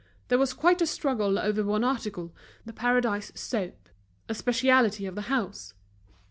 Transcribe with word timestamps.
There 0.29 0.39
was 0.39 0.55
quite 0.55 0.81
a 0.81 0.87
struggle 0.87 1.37
over 1.37 1.63
one 1.63 1.83
article, 1.83 2.33
The 2.65 2.73
Paradise 2.73 3.31
soap, 3.35 3.87
a 4.27 4.33
specialty 4.33 5.05
of 5.05 5.13
the 5.13 5.21
house. 5.29 5.75